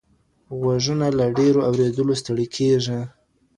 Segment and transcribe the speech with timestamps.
[0.57, 2.99] غوږونه له ډیرو اوریدلو ستړي کیږي.